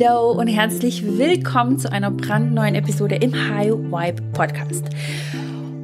[0.00, 4.84] Hallo und herzlich willkommen zu einer brandneuen Episode im High Vibe Podcast.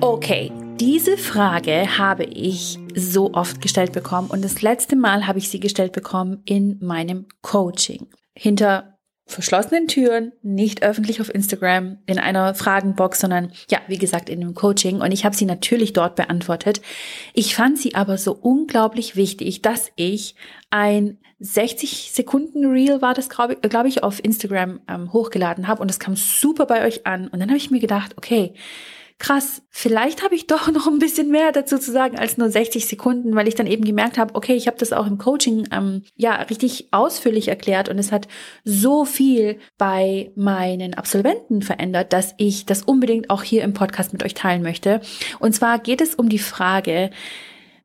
[0.00, 5.48] Okay, diese Frage habe ich so oft gestellt bekommen und das letzte Mal habe ich
[5.48, 8.06] sie gestellt bekommen in meinem Coaching.
[8.34, 14.42] Hinter verschlossenen Türen, nicht öffentlich auf Instagram, in einer Fragenbox, sondern ja, wie gesagt, in
[14.42, 15.00] einem Coaching.
[15.00, 16.82] Und ich habe sie natürlich dort beantwortet.
[17.32, 20.34] Ich fand sie aber so unglaublich wichtig, dass ich
[20.70, 25.88] ein 60 Sekunden Reel war das, glaube glaub ich, auf Instagram ähm, hochgeladen habe und
[25.88, 27.28] das kam super bei euch an.
[27.28, 28.54] Und dann habe ich mir gedacht, okay,
[29.18, 32.86] krass, vielleicht habe ich doch noch ein bisschen mehr dazu zu sagen als nur 60
[32.86, 36.02] Sekunden, weil ich dann eben gemerkt habe, okay, ich habe das auch im Coaching ähm,
[36.16, 38.26] ja richtig ausführlich erklärt und es hat
[38.64, 44.24] so viel bei meinen Absolventen verändert, dass ich das unbedingt auch hier im Podcast mit
[44.24, 45.02] euch teilen möchte.
[45.40, 47.10] Und zwar geht es um die Frage,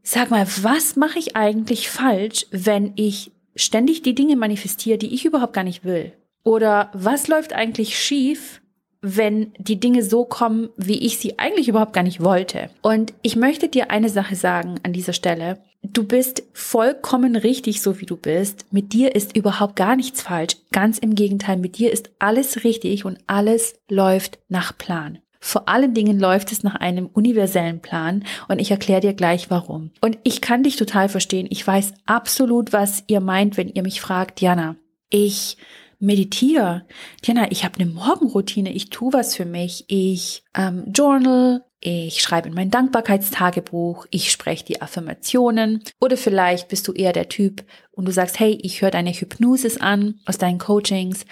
[0.02, 5.26] sag mal, was mache ich eigentlich falsch, wenn ich ständig die Dinge manifestiere, die ich
[5.26, 6.13] überhaupt gar nicht will?
[6.43, 8.62] Oder was läuft eigentlich schief,
[9.01, 12.70] wenn die Dinge so kommen, wie ich sie eigentlich überhaupt gar nicht wollte.
[12.82, 15.59] Und ich möchte dir eine Sache sagen an dieser Stelle.
[15.82, 18.65] Du bist vollkommen richtig, so wie du bist.
[18.71, 20.57] Mit dir ist überhaupt gar nichts falsch.
[20.74, 25.20] Ganz im Gegenteil, mit dir ist alles richtig und alles läuft nach Plan.
[25.40, 29.91] Vor allen Dingen läuft es nach einem universellen Plan und ich erkläre dir gleich warum.
[30.01, 31.48] Und ich kann dich total verstehen.
[31.49, 34.76] Ich weiß absolut, was ihr meint, wenn ihr mich fragt, Jana,
[35.09, 35.57] ich
[35.99, 36.85] meditiere.
[37.26, 39.85] Diana, ich habe eine Morgenroutine, ich tue was für mich.
[39.87, 45.84] Ich ähm, journal, ich schreibe in mein Dankbarkeitstagebuch, ich spreche die Affirmationen.
[45.99, 49.77] Oder vielleicht bist du eher der Typ und du sagst, hey, ich höre deine Hypnosis
[49.77, 51.26] an aus deinen Coachings.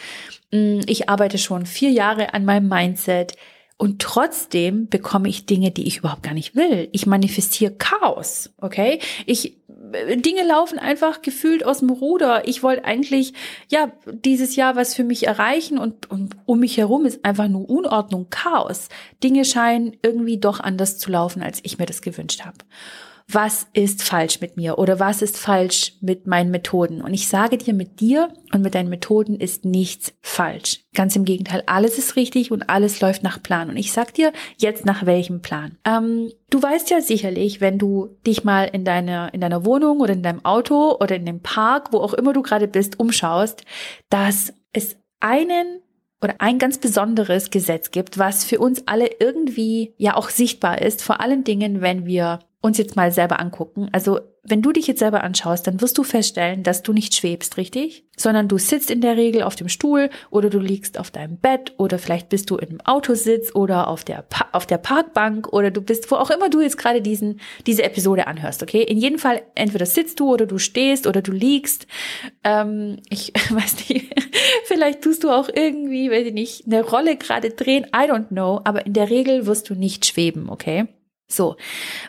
[0.52, 3.36] Mm, ich arbeite schon vier Jahre an meinem Mindset.
[3.78, 6.90] Und trotzdem bekomme ich Dinge, die ich überhaupt gar nicht will.
[6.94, 9.00] Ich manifestiere Chaos, okay?
[9.28, 12.48] Ich Dinge laufen einfach gefühlt aus dem Ruder.
[12.48, 13.34] Ich wollte eigentlich
[13.70, 13.92] ja
[14.26, 18.28] dieses Jahr was für mich erreichen und, und um mich herum ist einfach nur Unordnung,
[18.30, 18.90] Chaos.
[19.24, 22.58] Dinge scheinen irgendwie doch anders zu laufen, als ich mir das gewünscht habe
[23.30, 27.02] was ist falsch mit mir oder was ist falsch mit meinen Methoden.
[27.02, 30.86] Und ich sage dir, mit dir und mit deinen Methoden ist nichts falsch.
[30.96, 33.70] Ganz im Gegenteil, alles ist richtig und alles läuft nach Plan.
[33.70, 35.78] Und ich sag dir jetzt nach welchem Plan.
[35.84, 40.14] Ähm, du weißt ja sicherlich, wenn du dich mal in deiner, in deiner Wohnung oder
[40.14, 43.66] in deinem Auto oder in dem Park, wo auch immer du gerade bist, umschaust,
[44.10, 45.82] dass es einen
[46.22, 51.04] oder ein ganz besonderes Gesetz gibt, was für uns alle irgendwie ja auch sichtbar ist,
[51.04, 53.90] vor allen Dingen, wenn wir uns jetzt mal selber angucken.
[53.92, 54.20] Also
[54.50, 58.06] wenn du dich jetzt selber anschaust, dann wirst du feststellen, dass du nicht schwebst, richtig?
[58.16, 61.74] Sondern du sitzt in der Regel auf dem Stuhl oder du liegst auf deinem Bett
[61.78, 65.70] oder vielleicht bist du in einem Autositz oder auf der, pa auf der Parkbank oder
[65.70, 68.84] du bist, wo auch immer du jetzt gerade diesen, diese Episode anhörst, okay?
[68.84, 71.86] In jedem Fall, entweder sitzt du oder du stehst oder du liegst.
[72.46, 74.16] Ähm, ich weiß nicht,
[74.64, 78.62] vielleicht tust du auch irgendwie, weiß ich nicht, eine Rolle gerade drehen, I don't know,
[78.64, 80.88] aber in der Regel wirst du nicht schweben, okay?
[81.28, 81.56] So,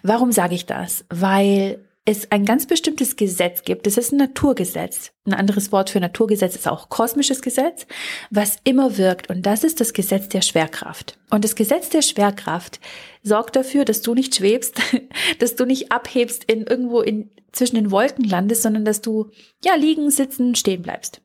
[0.03, 1.05] warum sage ich das?
[1.11, 3.87] Weil es ein ganz bestimmtes Gesetz gibt.
[3.87, 5.13] Es ist ein Naturgesetz.
[5.27, 7.87] Ein anderes Wort für Naturgesetz ist auch kosmisches Gesetz,
[8.31, 9.29] was immer wirkt.
[9.29, 11.19] Und das ist das Gesetz der Schwerkraft.
[11.29, 12.81] Und das Gesetz der Schwerkraft
[13.23, 14.81] sorgt dafür, dass du nicht schwebst,
[15.39, 19.31] dass du nicht abhebst in irgendwo in, zwischen den Wolken landest, sondern dass du,
[19.63, 21.21] ja, liegen, sitzen, stehen bleibst.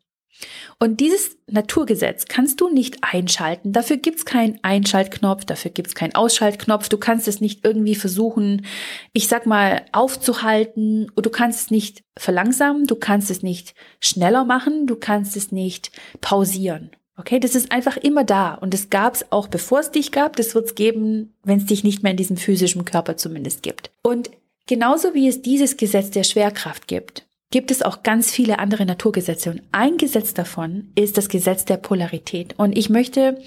[0.80, 3.72] Und dieses Naturgesetz kannst du nicht einschalten.
[3.72, 6.90] Dafür gibt's keinen Einschaltknopf, dafür gibt's keinen Ausschaltknopf.
[6.90, 8.66] Du kannst es nicht irgendwie versuchen,
[9.14, 11.12] ich sag mal, aufzuhalten.
[11.16, 15.92] Du kannst es nicht verlangsamen, du kannst es nicht schneller machen, du kannst es nicht
[16.22, 16.92] pausieren.
[17.16, 18.56] Okay, das ist einfach immer da.
[18.56, 22.02] Und es gab's auch bevor es dich gab, das wird's geben, wenn es dich nicht
[22.02, 23.92] mehr in diesem physischen Körper zumindest gibt.
[24.02, 24.32] Und
[24.66, 29.52] genauso wie es dieses Gesetz der Schwerkraft gibt, gibt es auch ganz viele andere Naturgesetze.
[29.52, 32.56] Und ein Gesetz davon ist das Gesetz der Polarität.
[32.58, 33.38] Und ich möchte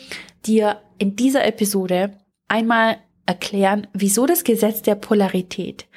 [0.46, 2.12] dir in dieser Episode
[2.46, 5.88] einmal erklären, wieso das Gesetz der Polarität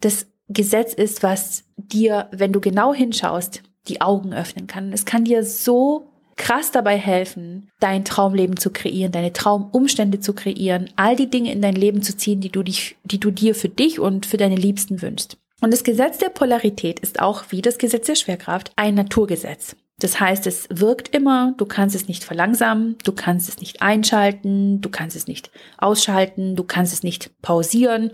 [0.00, 4.94] das Gesetz ist, was dir, wenn du genau hinschaust, die Augen öffnen kann.
[4.94, 10.88] Es kann dir so krass dabei helfen, dein Traumleben zu kreieren, deine Traumumstände zu kreieren,
[10.96, 13.68] all die Dinge in dein Leben zu ziehen, die du dich, die du dir für
[13.68, 15.36] dich und für deine Liebsten wünschst.
[15.60, 19.76] Und das Gesetz der Polarität ist auch wie das Gesetz der Schwerkraft ein Naturgesetz.
[20.00, 24.80] Das heißt, es wirkt immer, du kannst es nicht verlangsamen, du kannst es nicht einschalten,
[24.80, 28.10] du kannst es nicht ausschalten, du kannst es nicht pausieren,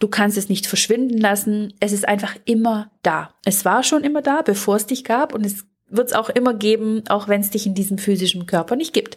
[0.00, 1.74] du kannst es nicht verschwinden lassen.
[1.78, 3.34] Es ist einfach immer da.
[3.44, 6.54] Es war schon immer da, bevor es dich gab und es wird es auch immer
[6.54, 9.16] geben, auch wenn es dich in diesem physischen Körper nicht gibt.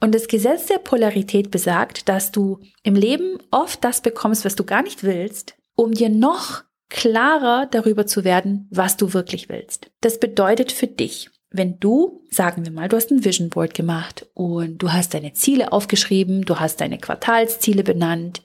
[0.00, 4.64] Und das Gesetz der Polarität besagt, dass du im Leben oft das bekommst, was du
[4.64, 9.90] gar nicht willst, um dir noch klarer darüber zu werden, was du wirklich willst.
[10.00, 14.26] Das bedeutet für dich, wenn du, sagen wir mal, du hast ein Vision Board gemacht
[14.34, 18.42] und du hast deine Ziele aufgeschrieben, du hast deine Quartalsziele benannt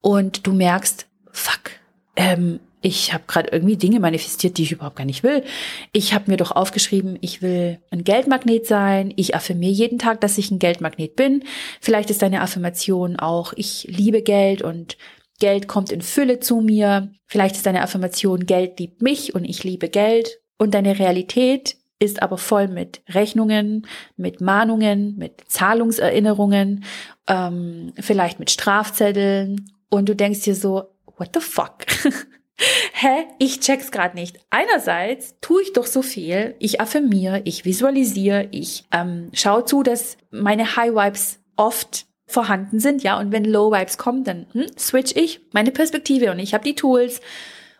[0.00, 1.70] und du merkst, fuck,
[2.16, 5.44] ähm, ich habe gerade irgendwie Dinge manifestiert, die ich überhaupt gar nicht will.
[5.92, 9.12] Ich habe mir doch aufgeschrieben, ich will ein Geldmagnet sein.
[9.16, 11.44] Ich affirmiere jeden Tag, dass ich ein Geldmagnet bin.
[11.80, 14.96] Vielleicht ist deine Affirmation auch, ich liebe Geld und
[15.40, 17.12] Geld kommt in Fülle zu mir.
[17.26, 20.40] Vielleicht ist deine Affirmation, Geld liebt mich und ich liebe Geld.
[20.58, 26.84] Und deine Realität ist aber voll mit Rechnungen, mit Mahnungen, mit Zahlungserinnerungen,
[27.26, 29.70] ähm, vielleicht mit Strafzetteln.
[29.90, 31.78] Und du denkst dir so, what the fuck?
[32.92, 33.26] Hä?
[33.38, 34.38] Ich check's gerade nicht.
[34.50, 36.54] Einerseits tue ich doch so viel.
[36.58, 43.02] Ich affirmiere, ich visualisiere, ich ähm, schaue zu, dass meine High Vibes oft vorhanden sind,
[43.02, 43.18] ja.
[43.18, 46.74] Und wenn Low Vibes kommen, dann hm, switch ich meine Perspektive und ich habe die
[46.74, 47.20] Tools.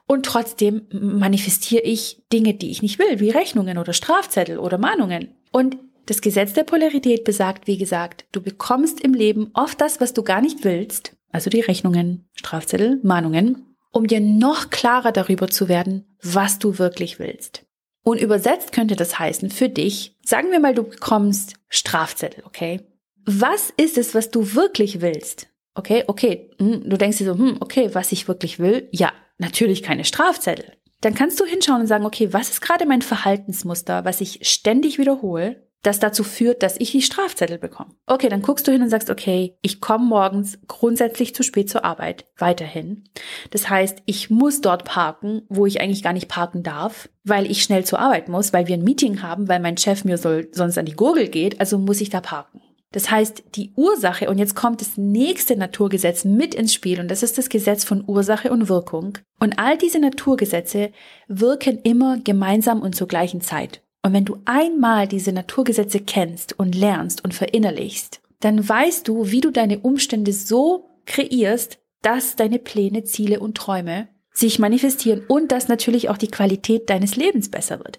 [0.07, 5.29] Und trotzdem manifestiere ich Dinge, die ich nicht will, wie Rechnungen oder Strafzettel oder Mahnungen.
[5.53, 5.77] Und
[6.07, 10.25] das Gesetz der Polarität besagt, wie gesagt, du bekommst im Leben oft das, was du
[10.25, 16.07] gar nicht willst, also die Rechnungen, Strafzettel, Mahnungen, um dir noch klarer darüber zu werden,
[16.23, 17.65] was du wirklich willst.
[18.03, 22.81] Und übersetzt könnte das heißen für dich, sagen wir mal, du bekommst Strafzettel, okay?
[23.25, 25.49] Was ist es, was du wirklich willst?
[25.75, 28.89] Okay, okay, hm, du denkst dir so, hm, okay, was ich wirklich will?
[28.93, 30.73] Ja, natürlich keine Strafzettel.
[31.01, 34.99] Dann kannst du hinschauen und sagen, okay, was ist gerade mein Verhaltensmuster, was ich ständig
[34.99, 35.71] wiederhole?
[35.83, 37.95] das dazu führt, dass ich die Strafzettel bekomme.
[38.07, 41.85] Okay, dann guckst du hin und sagst, okay, ich komme morgens grundsätzlich zu spät zur
[41.85, 43.05] Arbeit, weiterhin.
[43.51, 47.63] Das heißt, ich muss dort parken, wo ich eigentlich gar nicht parken darf, weil ich
[47.63, 50.77] schnell zur Arbeit muss, weil wir ein Meeting haben, weil mein Chef mir soll, sonst
[50.77, 52.61] an die Gurgel geht, also muss ich da parken.
[52.93, 57.23] Das heißt, die Ursache, und jetzt kommt das nächste Naturgesetz mit ins Spiel, und das
[57.23, 59.19] ist das Gesetz von Ursache und Wirkung.
[59.39, 60.91] Und all diese Naturgesetze
[61.29, 63.83] wirken immer gemeinsam und zur gleichen Zeit.
[64.03, 69.41] Und wenn du einmal diese Naturgesetze kennst und lernst und verinnerlichst, dann weißt du, wie
[69.41, 75.69] du deine Umstände so kreierst, dass deine Pläne, Ziele und Träume sich manifestieren und dass
[75.69, 77.99] natürlich auch die Qualität deines Lebens besser wird.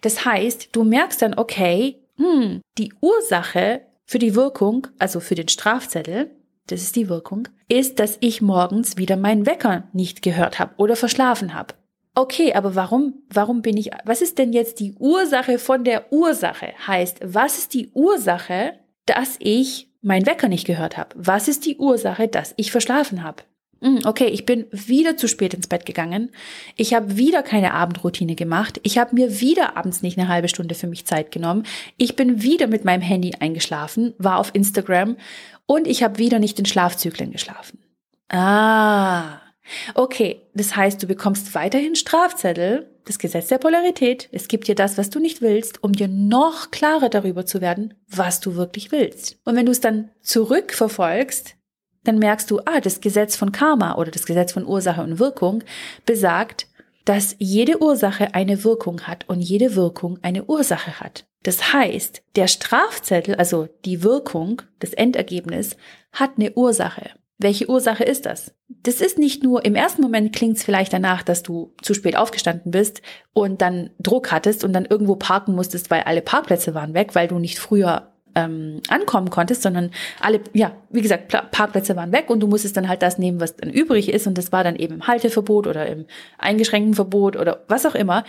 [0.00, 3.82] Das heißt, du merkst dann, okay, hm, die Ursache
[4.12, 6.30] für die Wirkung, also für den Strafzettel,
[6.66, 10.96] das ist die Wirkung, ist, dass ich morgens wieder meinen Wecker nicht gehört habe oder
[10.96, 11.72] verschlafen habe.
[12.14, 16.74] Okay, aber warum, warum bin ich, was ist denn jetzt die Ursache von der Ursache?
[16.86, 18.74] Heißt, was ist die Ursache,
[19.06, 21.16] dass ich meinen Wecker nicht gehört habe?
[21.16, 23.44] Was ist die Ursache, dass ich verschlafen habe?
[23.82, 26.30] Hm, okay, ich bin wieder zu spät ins Bett gegangen.
[26.76, 28.80] Ich habe wieder keine Abendroutine gemacht.
[28.84, 31.64] Ich habe mir wieder abends nicht eine halbe Stunde für mich Zeit genommen.
[31.96, 35.16] Ich bin wieder mit meinem Handy eingeschlafen, war auf Instagram
[35.66, 37.80] und ich habe wieder nicht in Schlafzyklen geschlafen.
[38.28, 39.40] Ah,
[39.94, 44.28] Okay, das heißt, du bekommst weiterhin Strafzettel, das Gesetz der Polarität.
[44.32, 47.94] Es gibt dir das, was du nicht willst, um dir noch klarer darüber zu werden,
[48.08, 49.38] was du wirklich willst.
[49.44, 51.56] Und wenn du es dann zurückverfolgst,
[52.04, 55.62] dann merkst du, ah, das Gesetz von Karma oder das Gesetz von Ursache und Wirkung
[56.06, 56.66] besagt,
[57.04, 61.26] dass jede Ursache eine Wirkung hat und jede Wirkung eine Ursache hat.
[61.42, 65.76] Das heißt, der Strafzettel, also die Wirkung, das Endergebnis,
[66.12, 67.10] hat eine Ursache.
[67.38, 68.54] Welche Ursache ist das?
[68.68, 72.16] Das ist nicht nur, im ersten Moment klingt es vielleicht danach, dass du zu spät
[72.16, 73.02] aufgestanden bist
[73.32, 77.26] und dann Druck hattest und dann irgendwo parken musstest, weil alle Parkplätze waren weg, weil
[77.26, 82.40] du nicht früher ähm, ankommen konntest, sondern alle, ja, wie gesagt, Parkplätze waren weg und
[82.40, 84.94] du musstest dann halt das nehmen, was dann übrig ist und das war dann eben
[84.94, 86.06] im Halteverbot oder im
[86.38, 88.24] eingeschränkten Verbot oder was auch immer.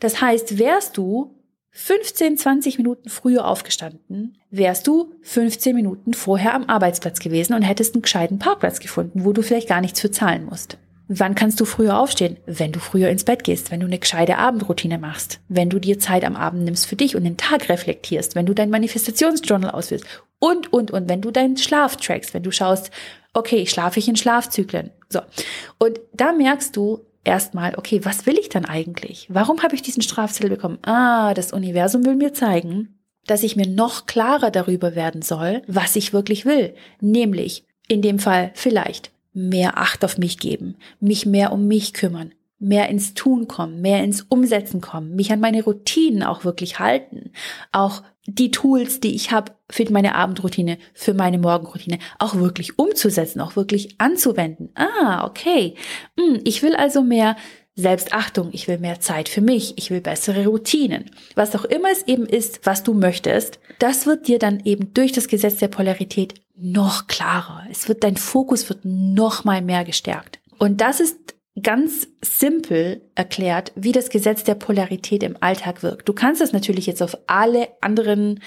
[0.00, 1.34] Das heißt, wärst du
[1.76, 7.94] 15, 20 Minuten früher aufgestanden, wärst du 15 Minuten vorher am Arbeitsplatz gewesen und hättest
[7.94, 10.78] einen gescheiten Parkplatz gefunden, wo du vielleicht gar nichts für zahlen musst.
[11.08, 12.38] Wann kannst du früher aufstehen?
[12.46, 15.98] Wenn du früher ins Bett gehst, wenn du eine gescheite Abendroutine machst, wenn du dir
[15.98, 20.06] Zeit am Abend nimmst für dich und den Tag reflektierst, wenn du dein Manifestationsjournal ausführst
[20.38, 22.90] und, und, und, wenn du deinen Schlaf trackst, wenn du schaust,
[23.34, 24.90] okay, schlafe ich in Schlafzyklen.
[25.08, 25.20] So.
[25.78, 29.26] Und da merkst du, erstmal, okay, was will ich dann eigentlich?
[29.30, 30.78] Warum habe ich diesen Strafzettel bekommen?
[30.82, 35.96] Ah, das Universum will mir zeigen, dass ich mir noch klarer darüber werden soll, was
[35.96, 36.74] ich wirklich will.
[37.00, 42.32] Nämlich, in dem Fall vielleicht, mehr Acht auf mich geben, mich mehr um mich kümmern,
[42.58, 47.32] mehr ins Tun kommen, mehr ins Umsetzen kommen, mich an meine Routinen auch wirklich halten,
[47.72, 53.40] auch die Tools, die ich habe für meine Abendroutine, für meine Morgenroutine, auch wirklich umzusetzen,
[53.40, 54.70] auch wirklich anzuwenden.
[54.74, 55.74] Ah, okay.
[56.18, 57.36] Hm, ich will also mehr
[57.76, 61.10] Selbstachtung, ich will mehr Zeit für mich, ich will bessere Routinen.
[61.34, 65.12] Was auch immer es eben ist, was du möchtest, das wird dir dann eben durch
[65.12, 67.64] das Gesetz der Polarität noch klarer.
[67.70, 70.38] Es wird dein Fokus wird noch mal mehr gestärkt.
[70.58, 76.08] Und das ist ganz simpel erklärt, wie das Gesetz der Polarität im Alltag wirkt.
[76.08, 78.40] Du kannst das natürlich jetzt auf alle anderen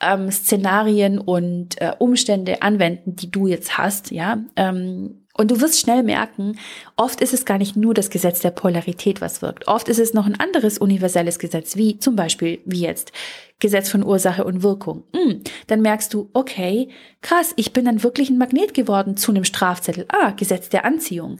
[0.00, 4.38] ähm, Szenarien und äh, Umstände anwenden, die du jetzt hast, ja.
[4.56, 6.58] Ähm, und du wirst schnell merken,
[6.96, 9.68] oft ist es gar nicht nur das Gesetz der Polarität, was wirkt.
[9.68, 13.12] Oft ist es noch ein anderes universelles Gesetz, wie zum Beispiel, wie jetzt,
[13.60, 15.04] Gesetz von Ursache und Wirkung.
[15.14, 16.88] Hm, dann merkst du, okay,
[17.22, 20.06] krass, ich bin dann wirklich ein Magnet geworden zu einem Strafzettel.
[20.08, 21.38] Ah, Gesetz der Anziehung.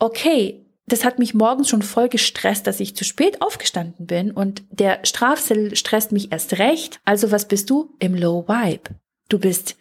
[0.00, 4.64] Okay, das hat mich morgens schon voll gestresst, dass ich zu spät aufgestanden bin und
[4.70, 6.98] der Strafzettel stresst mich erst recht.
[7.04, 7.94] Also was bist du?
[8.00, 8.90] Im Low Vibe.
[9.28, 9.76] Du bist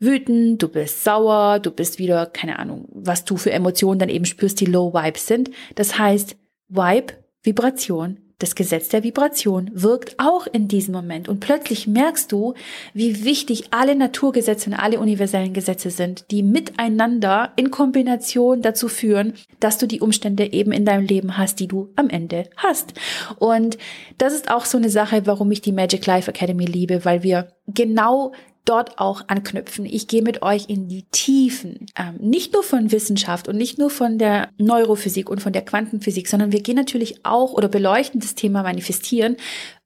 [0.00, 4.24] wütend, du bist sauer, du bist wieder, keine Ahnung, was du für Emotionen dann eben
[4.24, 5.50] spürst, die Low Vibes sind.
[5.74, 6.36] Das heißt,
[6.68, 12.54] Vibe, Vibration, das Gesetz der Vibration wirkt auch in diesem Moment und plötzlich merkst du,
[12.94, 19.32] wie wichtig alle Naturgesetze und alle universellen Gesetze sind, die miteinander in Kombination dazu führen,
[19.58, 22.94] dass du die Umstände eben in deinem Leben hast, die du am Ende hast.
[23.40, 23.76] Und
[24.18, 27.48] das ist auch so eine Sache, warum ich die Magic Life Academy liebe, weil wir
[27.66, 28.32] genau
[28.68, 29.86] dort auch anknüpfen.
[29.86, 33.90] Ich gehe mit euch in die Tiefen, ähm, nicht nur von Wissenschaft und nicht nur
[33.90, 38.34] von der Neurophysik und von der Quantenphysik, sondern wir gehen natürlich auch oder beleuchten das
[38.34, 39.36] Thema Manifestieren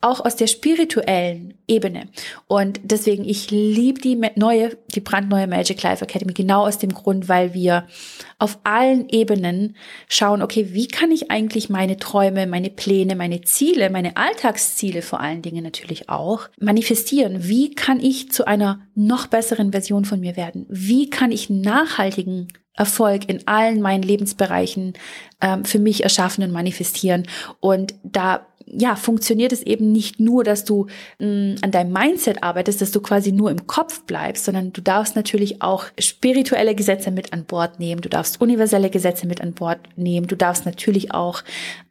[0.02, 2.08] auch aus der spirituellen Ebene.
[2.48, 7.28] Und deswegen, ich liebe die neue, die brandneue Magic Life Academy genau aus dem Grund,
[7.28, 7.86] weil wir
[8.38, 9.76] auf allen Ebenen
[10.08, 15.20] schauen, okay, wie kann ich eigentlich meine Träume, meine Pläne, meine Ziele, meine Alltagsziele vor
[15.20, 17.46] allen Dingen natürlich auch manifestieren?
[17.46, 20.66] Wie kann ich zu einer noch besseren Version von mir werden?
[20.68, 24.94] Wie kann ich nachhaltigen Erfolg in allen meinen Lebensbereichen
[25.40, 27.26] ähm, für mich erschaffen und manifestieren?
[27.60, 30.86] Und da ja, funktioniert es eben nicht nur, dass du
[31.18, 34.80] mh, mm, an deinem Mindset arbeitest, dass du quasi nur im Kopf bleibst, sondern du
[34.80, 39.52] darfst natürlich auch spirituelle Gesetze mit an Bord nehmen, du darfst universelle Gesetze mit an
[39.52, 41.42] Bord nehmen, du darfst natürlich auch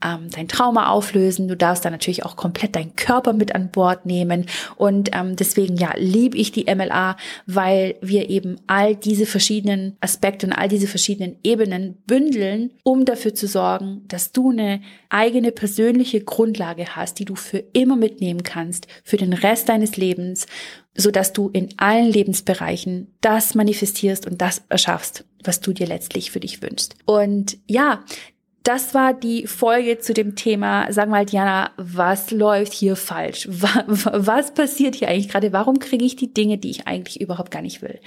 [0.04, 4.06] ähm, dein Trauma auflösen, du darfst dann natürlich auch komplett deinen Körper mit an Bord
[4.06, 4.46] nehmen.
[4.76, 10.48] Und ähm, deswegen ja, liebe ich die MLA, weil wir eben all diese verschiedenen Aspekte
[10.48, 16.22] und all diese verschiedenen Ebenen bündeln, um dafür zu sorgen, dass du eine eigene persönliche
[16.22, 20.48] Grundlage hast, die du für immer mitnehmen kannst, für den Rest deines Lebens,
[20.96, 26.32] so dass du in allen Lebensbereichen das manifestierst und das erschaffst, was du dir letztlich
[26.32, 26.96] für dich wünschst.
[27.06, 28.04] Und ja,
[28.64, 33.48] das war die Folge zu dem Thema, sag mal Diana, was läuft hier falsch?
[33.52, 35.52] Was passiert hier eigentlich gerade?
[35.52, 38.00] Warum kriege ich die Dinge, die ich eigentlich überhaupt gar nicht will?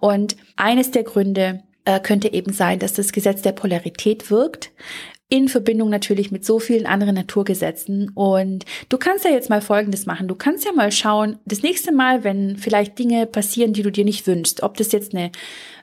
[0.00, 4.72] Und eines der Gründe äh, könnte eben sein, dass das Gesetz der Polarität wirkt
[5.30, 8.10] in Verbindung natürlich mit so vielen anderen Naturgesetzen.
[8.10, 10.28] Und du kannst ja jetzt mal Folgendes machen.
[10.28, 14.04] Du kannst ja mal schauen, das nächste Mal, wenn vielleicht Dinge passieren, die du dir
[14.04, 15.30] nicht wünschst, ob das jetzt eine,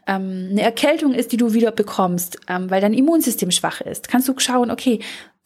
[0.05, 4.27] ähm, eine Erkältung ist, die du wieder bekommst, ähm, weil dein Immunsystem schwach ist, kannst
[4.27, 4.99] du schauen, okay,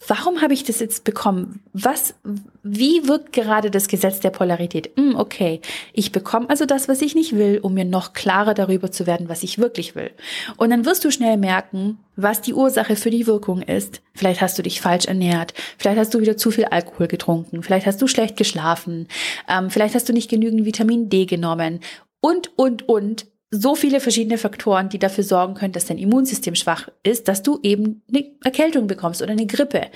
[0.08, 1.62] warum habe ich das jetzt bekommen?
[1.74, 2.16] Was,
[2.64, 4.92] wie wirkt gerade das Gesetz der Polarität?
[4.96, 5.62] Hm, okay,
[5.94, 9.30] ich bekomme also das, was ich nicht will, um mir noch klarer darüber zu werden,
[9.30, 10.12] was ich wirklich will.
[10.58, 14.02] Und dann wirst du schnell merken, was die Ursache für die Wirkung ist.
[14.14, 17.86] Vielleicht hast du dich falsch ernährt, vielleicht hast du wieder zu viel Alkohol getrunken, vielleicht
[17.86, 19.08] hast du schlecht geschlafen,
[19.48, 21.80] ähm, vielleicht hast du nicht genügend Vitamin D genommen
[22.22, 26.88] und, und, und so viele verschiedene Faktoren, die dafür sorgen können, dass dein Immunsystem schwach
[27.04, 29.88] ist, dass du eben eine Erkältung bekommst oder eine Grippe.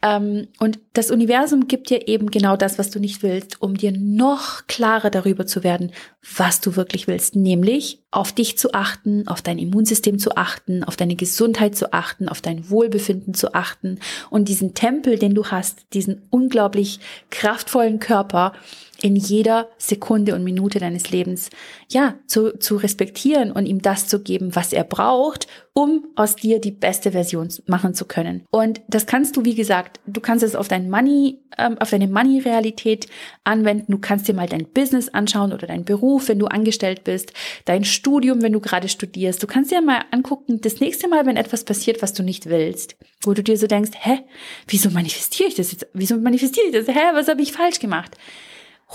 [0.00, 3.92] Ähm, und das Universum gibt dir eben genau das, was du nicht willst, um dir
[3.92, 5.92] noch klarer darüber zu werden,
[6.36, 10.96] was du wirklich willst, nämlich auf dich zu achten, auf dein Immunsystem zu achten, auf
[10.96, 13.98] deine Gesundheit zu achten, auf dein Wohlbefinden zu achten.
[14.28, 17.00] Und diesen Tempel, den du hast, diesen unglaublich
[17.30, 18.52] kraftvollen Körper,
[19.00, 21.50] in jeder Sekunde und Minute deines Lebens,
[21.88, 26.60] ja, zu, zu respektieren und ihm das zu geben, was er braucht, um aus dir
[26.60, 28.44] die beste Version machen zu können.
[28.50, 32.08] Und das kannst du, wie gesagt, du kannst es auf dein Money, ähm, auf deine
[32.08, 33.06] Money-Realität
[33.44, 33.92] anwenden.
[33.92, 37.32] Du kannst dir mal dein Business anschauen oder dein Beruf, wenn du angestellt bist,
[37.64, 39.42] dein Studium, wenn du gerade studierst.
[39.42, 42.96] Du kannst dir mal angucken, das nächste Mal, wenn etwas passiert, was du nicht willst,
[43.22, 44.20] wo du dir so denkst, hä,
[44.68, 45.86] wieso manifestiere ich das jetzt?
[45.94, 46.94] Wieso manifestiere ich das?
[46.94, 48.16] Hä, was habe ich falsch gemacht?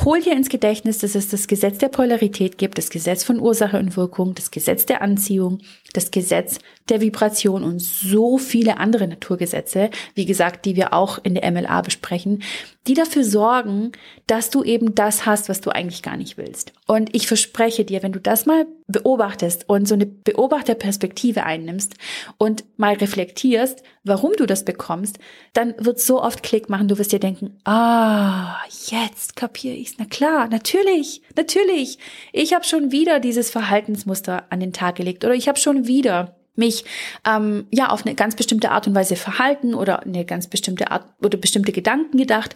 [0.05, 3.79] Hol dir ins Gedächtnis, dass es das Gesetz der Polarität gibt, das Gesetz von Ursache
[3.79, 5.59] und Wirkung, das Gesetz der Anziehung,
[5.93, 11.33] das Gesetz der Vibration und so viele andere Naturgesetze, wie gesagt, die wir auch in
[11.33, 12.43] der MLA besprechen,
[12.85, 13.91] die dafür sorgen,
[14.27, 16.73] dass du eben das hast, was du eigentlich gar nicht willst.
[16.85, 21.95] Und ich verspreche dir, wenn du das mal beobachtest und so eine Beobachterperspektive einnimmst
[22.37, 25.19] und mal reflektierst, warum du das bekommst,
[25.53, 28.55] dann wird so oft Klick machen, du wirst dir denken, ah,
[28.87, 29.95] jetzt kapiere ich's.
[29.97, 31.99] Na klar, natürlich, natürlich.
[32.31, 36.35] Ich habe schon wieder dieses Verhaltensmuster an den Tag gelegt oder ich habe schon wieder
[36.55, 36.85] mich
[37.25, 41.05] ähm, ja auf eine ganz bestimmte Art und Weise verhalten oder eine ganz bestimmte Art
[41.23, 42.55] oder bestimmte Gedanken gedacht,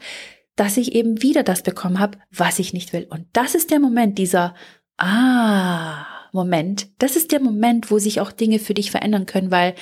[0.55, 3.05] dass ich eben wieder das bekommen habe, was ich nicht will.
[3.09, 4.55] Und das ist der Moment dieser
[5.03, 6.87] Ah, Moment.
[6.97, 9.75] Das ist der Moment, wo sich auch Dinge für dich verändern können, weil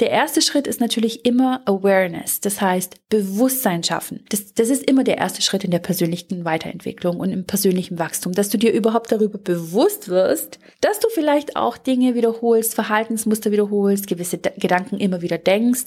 [0.00, 2.40] der erste Schritt ist natürlich immer Awareness.
[2.40, 4.24] Das heißt, Bewusstsein schaffen.
[4.28, 8.32] Das, das ist immer der erste Schritt in der persönlichen Weiterentwicklung und im persönlichen Wachstum,
[8.32, 14.06] dass du dir überhaupt darüber bewusst wirst, dass du vielleicht auch Dinge wiederholst, Verhaltensmuster wiederholst,
[14.06, 15.84] gewisse D Gedanken immer wieder denkst.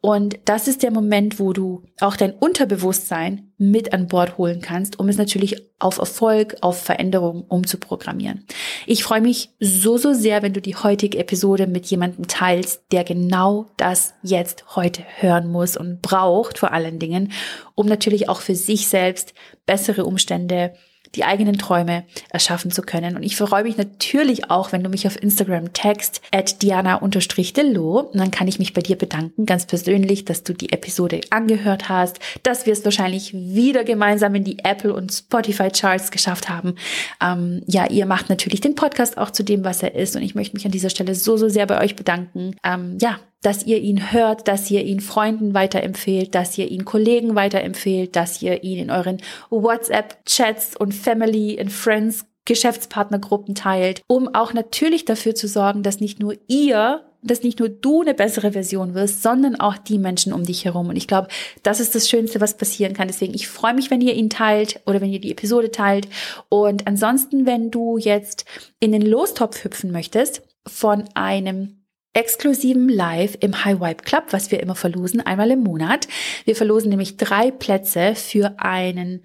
[0.00, 4.98] Und das ist der Moment, wo du auch dein Unterbewusstsein mit an Bord holen kannst,
[4.98, 8.46] um es natürlich auf Erfolg, auf Veränderung umzuprogrammieren.
[8.86, 13.04] Ich freue mich so, so sehr, wenn du die heutige Episode mit jemandem teilst, der
[13.04, 17.32] genau das jetzt heute hören muss und braucht vor allen Dingen,
[17.74, 19.34] um natürlich auch für sich selbst
[19.66, 20.72] bessere Umstände
[21.14, 23.16] die eigenen Träume erschaffen zu können.
[23.16, 28.18] Und ich freue mich natürlich auch, wenn du mich auf Instagram text at diana-delo und
[28.18, 32.20] dann kann ich mich bei dir bedanken, ganz persönlich, dass du die Episode angehört hast,
[32.42, 36.76] dass wir es wahrscheinlich wieder gemeinsam in die Apple und Spotify Charts geschafft haben.
[37.20, 40.34] Ähm, ja, ihr macht natürlich den Podcast auch zu dem, was er ist und ich
[40.34, 42.56] möchte mich an dieser Stelle so, so sehr bei euch bedanken.
[42.64, 47.34] Ähm, ja, dass ihr ihn hört, dass ihr ihn Freunden weiterempfehlt, dass ihr ihn Kollegen
[47.34, 49.18] weiterempfehlt, dass ihr ihn in euren
[49.50, 56.18] WhatsApp-Chats und Family and Friends Geschäftspartnergruppen teilt, um auch natürlich dafür zu sorgen, dass nicht
[56.18, 60.44] nur ihr, dass nicht nur du eine bessere Version wirst, sondern auch die Menschen um
[60.44, 60.88] dich herum.
[60.88, 61.28] Und ich glaube,
[61.62, 63.08] das ist das Schönste, was passieren kann.
[63.08, 66.08] Deswegen, ich freue mich, wenn ihr ihn teilt oder wenn ihr die Episode teilt.
[66.48, 68.46] Und ansonsten, wenn du jetzt
[68.80, 71.79] in den Lostopf hüpfen möchtest von einem
[72.12, 76.08] exklusiven Live im High Vibe Club, was wir immer verlosen, einmal im Monat.
[76.44, 79.22] Wir verlosen nämlich drei Plätze für einen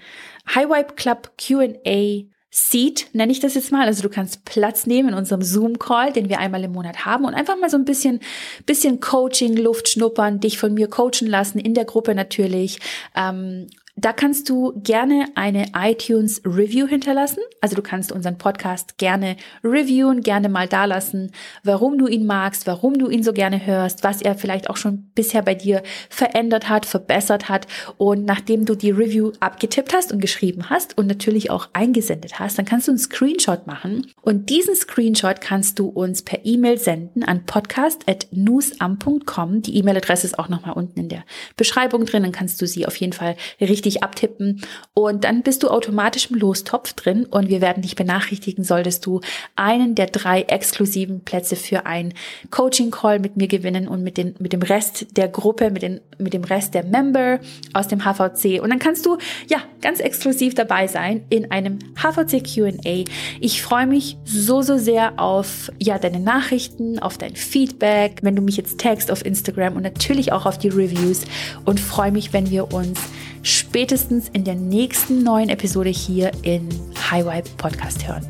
[0.54, 2.25] High Vibe Club Q&A
[2.58, 3.86] Seat, nenne ich das jetzt mal.
[3.86, 7.34] Also du kannst Platz nehmen in unserem Zoom-Call, den wir einmal im Monat haben und
[7.34, 8.22] einfach mal so ein bisschen,
[8.65, 12.80] bisschen Coaching, Luft schnuppern, dich von mir coachen lassen, in der Gruppe natürlich.
[13.13, 17.40] Ähm, da kannst du gerne eine iTunes Review hinterlassen.
[17.62, 21.31] Also du kannst unseren Podcast gerne reviewen, gerne mal dalassen,
[21.64, 25.12] warum du ihn magst, warum du ihn so gerne hörst, was er vielleicht auch schon
[25.16, 27.68] bisher bei dir verändert hat, verbessert hat.
[27.96, 32.58] Und nachdem du die Review abgetippt hast und geschrieben hast und natürlich auch eingesendet hast,
[32.58, 34.08] dann kannst du einen Screenshot machen.
[34.22, 39.62] Und diesen Screenshot kannst du uns per E-Mail senden an podcast.newsam.com.
[39.62, 41.24] Die E-Mail-Adresse ist auch nochmal unten in der
[41.55, 42.24] Beschreibung drin.
[42.24, 44.62] Dann kannst du sie auf jeden Fall richtig richtig abtippen
[44.94, 49.22] und dann bist du automatisch im Lostopf drin und wir werden dich benachrichtigen, solltest du
[49.56, 52.14] einen der drei exklusiven Plätze für ein
[52.50, 56.02] Coaching Call mit mir gewinnen und mit, den, mit dem Rest der Gruppe, mit, den,
[56.18, 57.40] mit dem Rest der Member
[57.74, 58.62] aus dem HVC.
[58.62, 59.18] Und dann kannst du
[59.48, 63.04] ja ganz exklusiv dabei sein in einem HVC Q&A.
[63.40, 68.42] Ich freue mich so, so sehr auf ja deine Nachrichten, auf dein Feedback, wenn du
[68.42, 71.26] mich jetzt tagst auf Instagram und natürlich auch auf die Reviews
[71.66, 73.00] und freue mich, wenn wir uns
[73.46, 76.68] spätestens in der nächsten neuen Episode hier in
[77.12, 78.25] High Vibe Podcast hören.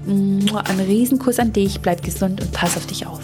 [0.65, 3.21] Ein Riesenkuss an dich, bleib gesund und pass auf dich auf.